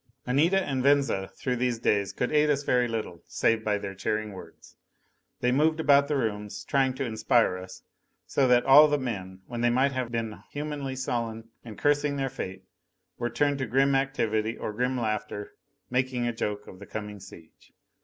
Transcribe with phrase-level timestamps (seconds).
[0.25, 4.33] Anita and Venza through these days could aid us very little save by their cheering
[4.33, 4.75] words.
[5.41, 7.83] They moved about the rooms, trying to inspire us;
[8.25, 12.29] so that all the men, when they might have been humanly sullen and cursing their
[12.29, 12.63] fate,
[13.19, 15.53] were turned to grim activity, or grim laughter,
[15.91, 17.71] making a joke of the coming siege.